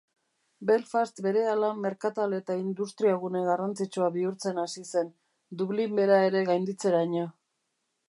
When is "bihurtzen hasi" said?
4.19-4.87